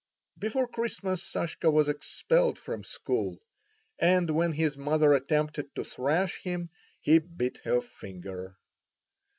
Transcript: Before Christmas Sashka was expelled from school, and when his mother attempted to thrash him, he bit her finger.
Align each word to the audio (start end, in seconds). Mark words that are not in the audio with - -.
Before 0.39 0.67
Christmas 0.67 1.21
Sashka 1.21 1.69
was 1.71 1.87
expelled 1.87 2.57
from 2.57 2.83
school, 2.83 3.37
and 3.99 4.31
when 4.31 4.53
his 4.53 4.75
mother 4.75 5.13
attempted 5.13 5.75
to 5.75 5.83
thrash 5.83 6.41
him, 6.41 6.71
he 7.01 7.19
bit 7.19 7.59
her 7.65 7.81
finger. 7.81 8.57